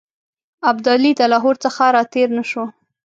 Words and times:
ابدالي 0.69 1.11
د 1.19 1.21
لاهور 1.31 1.55
څخه 1.65 1.83
را 1.95 2.03
تېر 2.13 2.27
نه 2.37 2.43
شو. 2.49 2.63